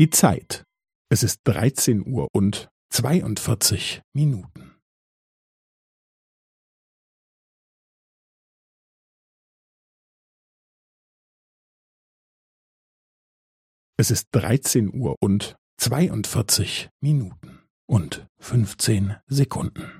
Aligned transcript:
Die 0.00 0.08
Zeit. 0.08 0.64
Es 1.10 1.22
ist 1.22 1.40
13 1.44 2.00
Uhr 2.10 2.28
und 2.32 2.70
42 2.88 4.00
Minuten. 4.14 4.80
Es 13.98 14.10
ist 14.10 14.28
13 14.32 14.90
Uhr 14.98 15.16
und 15.20 15.56
42 15.76 16.88
Minuten 17.02 17.58
und 17.86 18.26
15 18.38 19.16
Sekunden. 19.26 19.99